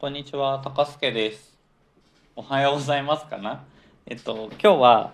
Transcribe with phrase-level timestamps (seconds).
[0.00, 1.58] こんにちは、高助です。
[2.34, 3.62] おはようございますかな？
[4.06, 5.12] えっと、今日は。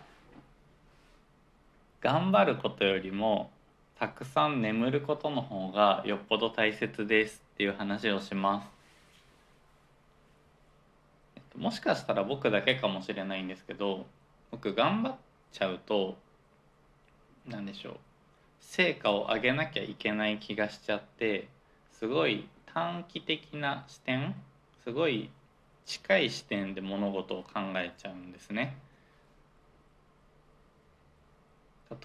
[2.01, 3.51] 頑張ることよりも、
[3.99, 8.69] たくさん眠ることの方がよっぽど大切ですっていう話をします。
[11.35, 14.07] えっともしかしたら僕だけかもしれないんですけど、
[14.53, 15.17] 僕頑張っ
[15.51, 16.17] ちゃうと。
[17.45, 17.97] なんでしょう。
[18.61, 21.49] 成果を上げなきゃいけない気がしちゃって。
[21.93, 24.37] すごい短期的な視点
[24.87, 25.31] すごい
[25.85, 28.77] 近い視点で物事を考えちゃうんですね。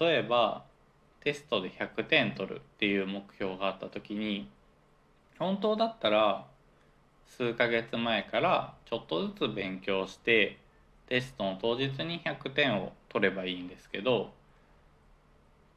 [0.00, 0.64] 例えば
[1.20, 4.48] テストで100点取るっていう目標があった時に
[5.38, 6.44] 本当だったら
[7.28, 10.58] 数ヶ月前からちょっとずつ勉強して
[11.06, 14.32] テストの当日に100点を取ればいいんですけど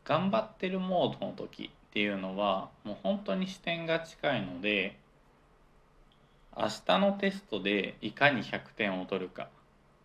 [0.05, 4.97] 頑張ってるモードの時っていうのはもう本当に視点が近いので
[6.57, 9.49] 明日のテストでいかに100点を取るか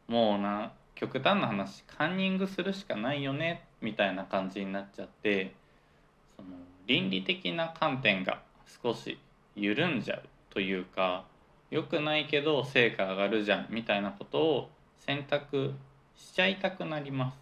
[0.09, 5.55] もうな極端な話カンニングするしかないよねみたいな感じになっちゃって
[6.37, 6.49] その
[6.87, 8.43] 倫理的な観点が
[8.83, 9.19] 少し
[9.55, 11.25] 緩んじゃうというか
[11.71, 15.75] 良くないけど成果上がるじゃんみたいなことを選択
[16.17, 17.39] しちゃいたくなります。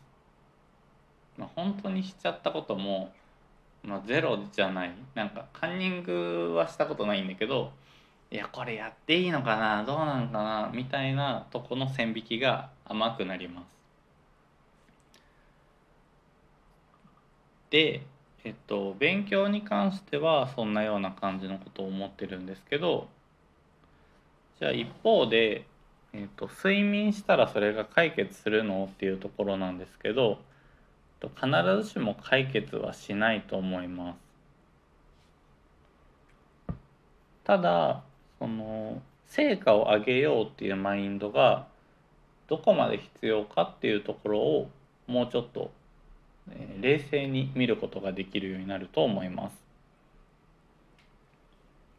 [1.39, 3.13] まあ、本当にしちゃったことも
[3.83, 7.73] まあ、ゼロじゃないなんかカンニングはしたことないんだけど
[8.31, 9.85] いやこれやっていいのかな？
[9.85, 10.71] どうなのかな？
[10.75, 13.65] みたいなとこの線引きが甘くなります。
[17.71, 18.03] で、
[18.45, 23.09] えっと、勉強に関してはそんなような感じのことを思ってるんですけど
[24.59, 25.67] じゃあ一方で、
[26.13, 28.91] えっと、睡眠したらそれが解決するの？
[28.93, 30.39] っていうところなんですけど
[31.21, 31.51] 必
[31.83, 34.15] ずしも解決はしないと思いま
[36.69, 36.75] す。
[37.45, 38.03] ただ
[38.39, 41.67] その成果を上げようっていうマインドが
[42.49, 44.71] どこまで必要かっていうところを
[45.07, 45.71] もうちょっと、
[46.51, 49.57] えー冷静に見ることができるようになると思います。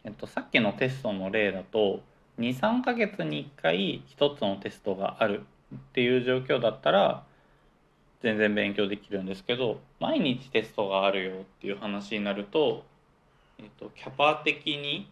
[0.06, 2.02] えっと、さっきのテストの例だと
[2.40, 5.42] 23ヶ月に1回1つのテストがある
[5.76, 7.24] っていう状況だったら
[8.22, 12.84] 全然勉強できるんですけど毎日テストがあるよっていう話になると、
[13.60, 15.10] えっと、キャパ的に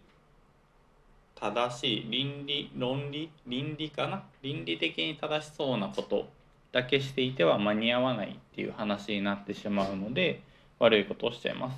[1.39, 4.23] 正しい倫理論理倫理かな？
[4.41, 6.27] 倫理的に正しそうなこと
[6.71, 10.41] だけしていては間に合わないっていう話になってしまうので
[10.79, 11.77] 悪いことをしちゃいます。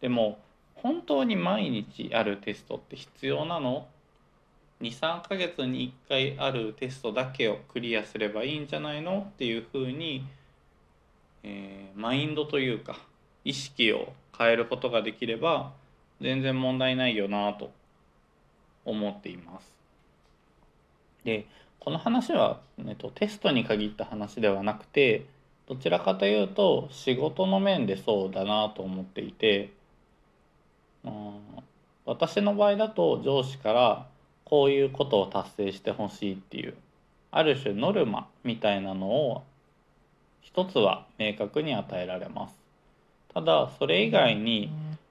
[0.00, 0.38] でも
[0.74, 3.86] 本当に毎日あるテストって必要なの
[4.80, 9.26] ？23ヶ月に1回あるテストだけをクリアすればいいんじゃないの？
[9.28, 10.24] っていうふうに
[11.42, 12.96] えーマインドというか
[13.44, 15.72] 意識を変えることができれば
[16.20, 17.70] 全然問題ないよなと
[18.84, 19.74] 思っています。
[21.24, 21.46] で
[21.80, 25.26] この話は、えっと、テストに限った話ではなくて
[25.68, 29.70] どちらかというと仕事の面でそうだなと思っていて
[31.04, 31.32] うん
[32.04, 34.06] 私の場合だと上司から
[34.44, 36.74] こういうことを達成してほしいっていう
[37.30, 39.44] ある種ノルマみたいなのを
[40.40, 42.54] 一つは明確に与えられます
[43.34, 44.70] ただそれ以外に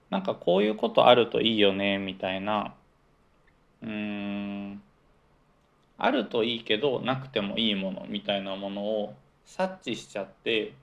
[0.10, 2.74] なんかこういうことあるといいよねみたいな
[3.82, 4.82] うん。
[5.98, 9.16] あるといいけどなくてもいいものみたいなものを
[9.46, 10.74] 察知しちゃって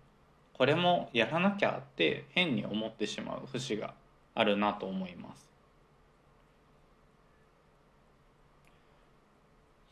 [0.55, 3.95] これもやらなきゃって変に思ってしまう節が
[4.35, 5.49] あるなと思います。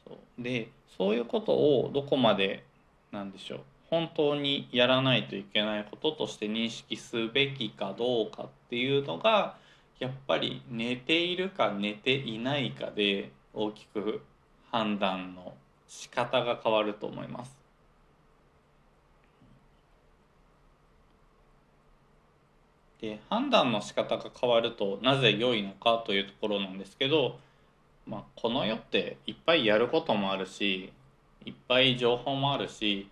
[0.05, 0.43] そう。
[0.43, 2.65] でそういうことをどこまで
[3.13, 3.61] なんでしょう。
[3.91, 9.57] 本当にやらないといけないこととして認識すべきかどうかっていうのが
[9.99, 14.23] やっぱり寝ているか寝ていないかで大きく
[14.71, 15.55] 判断の
[15.87, 17.63] 仕方が変わると思います。
[23.03, 27.39] で判断の仕方が変わるとなぜ良いのかというところなんですけど、
[28.07, 30.93] まあ、この世っていっぱいやることもあるし
[31.45, 33.09] いっぱい情報もあるし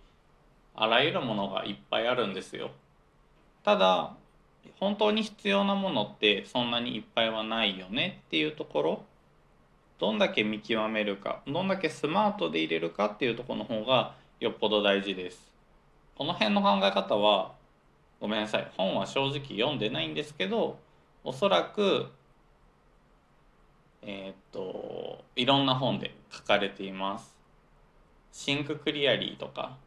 [0.73, 2.71] あらゆるものがいっぱいあるんですよ。
[3.63, 4.15] ただ
[4.79, 9.03] 本当に必要なものってそんなにいっぱいはないよねっていうところ
[9.99, 15.51] どんだけ見極めるかどんだけスマートで入れるかっていうところの方がよっぽど大事です。
[16.15, 17.53] この辺の考え方は
[18.19, 20.77] ごめんなさい本は正直読んでないんですけど
[21.23, 22.07] おそらく
[24.01, 27.35] えーっといろんな本で書かれています。
[28.31, 29.77] シンククリアリーとか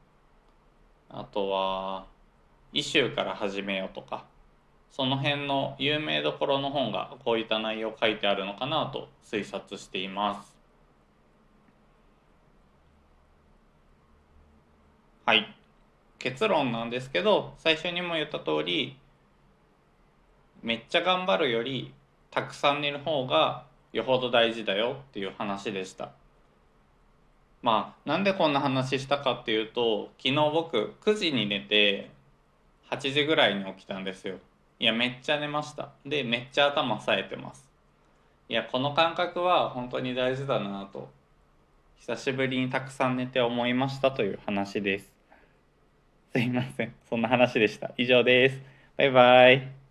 [1.09, 2.07] あとは
[2.73, 4.25] 「イシューから始めよう」とか
[4.95, 10.55] その辺の有名どころの本がこういった内容を書いてあるのかなと推察しています。
[15.27, 15.53] はい。
[16.21, 18.97] 結論なんですけど最初にも言った通り
[20.63, 21.93] めっちゃ頑張るより
[22.31, 26.13] たくさん寝る方がよほど大事だよっていう話でした
[27.63, 32.11] まあなんでこんな話したかっていうと昨日僕9時に寝て
[32.91, 34.37] 8時ぐらいに起きたんですよ
[34.79, 35.91] いやめっちゃ寝ました。
[36.05, 37.65] でめっちゃ頭冴えてます。
[38.49, 41.09] いやこの感覚は本当に大事だなと。
[41.99, 45.11] 久しぶりにたくさん寝て思いましたという話です。
[46.33, 46.95] すいません。
[47.09, 47.93] そんな話でした。
[47.97, 48.61] 以上です。
[48.99, 49.84] バイバイ。